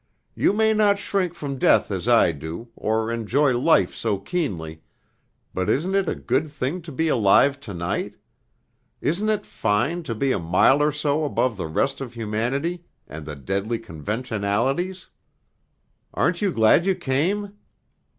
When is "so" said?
3.93-4.17, 10.91-11.23